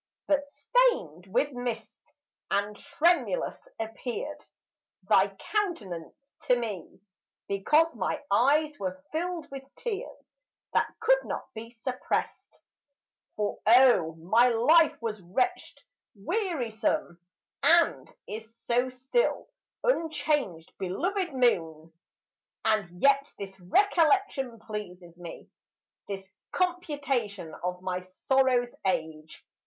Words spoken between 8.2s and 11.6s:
eyes Were filled with tears, that could not